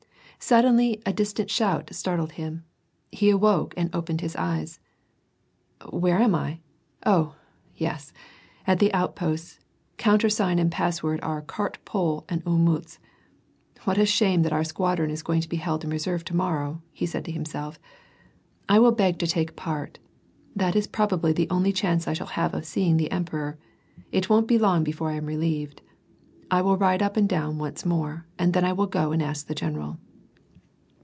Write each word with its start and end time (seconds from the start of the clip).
Suddenly, 0.43 0.99
a 1.05 1.13
distant 1.13 1.51
shout 1.51 1.93
startled 1.93 2.31
him. 2.31 2.63
He 3.11 3.29
awoke 3.29 3.75
and 3.77 3.93
opened 3.93 4.21
his 4.21 4.35
eyes." 4.35 4.79
Where^ju 5.81 6.33
I? 6.35 6.61
Oh, 7.05 7.35
ves, 7.77 8.11
at 8.65 8.79
the 8.79 8.91
outposts. 8.91 9.59
Countersign 9.97 10.57
and 10.57 10.71
pass 10.71 11.03
word 11.03 11.19
are' 11.21 11.41
cart 11.59 11.77
pole' 11.85 12.25
and 12.27 12.43
* 12.45 12.45
Olmiitz.' 12.45 12.97
What 13.83 13.99
a 13.99 14.05
shame 14.07 14.41
that 14.41 14.51
our 14.51 14.63
squadron 14.63 15.11
is 15.11 15.21
going 15.21 15.41
to 15.41 15.47
be 15.47 15.57
held 15.57 15.83
in 15.83 15.91
reserve 15.91 16.25
to 16.25 16.35
morrow," 16.35 16.81
he 16.91 17.05
said 17.05 17.23
to 17.25 17.31
himself. 17.31 17.77
"I 18.67 18.79
will 18.79 18.93
beg 18.93 19.19
to 19.19 19.27
take 19.27 19.55
part, 19.55 19.99
^That 20.57 20.75
is 20.75 20.87
probably 20.87 21.33
the 21.33 21.51
only 21.51 21.71
chance 21.71 22.07
I 22.07 22.13
shall 22.13 22.25
have 22.33 22.55
of 22.55 22.65
seeing 22.65 22.97
the 22.97 23.11
emperor. 23.11 23.59
It 24.11 24.27
won't 24.27 24.47
be 24.47 24.57
long 24.57 24.83
before 24.83 25.11
I 25.11 25.17
am 25.17 25.27
relieved. 25.27 25.83
I 26.49 26.63
will 26.63 26.77
ride 26.77 27.03
up 27.03 27.15
and 27.15 27.29
down 27.29 27.59
once 27.59 27.85
more, 27.85 28.25
and 28.39 28.53
then 28.53 28.65
I 28.65 28.73
will 28.73 28.87
go 28.87 29.11
and 29.11 29.21
ask 29.21 29.45
the 29.45 29.53
general." 29.55 29.99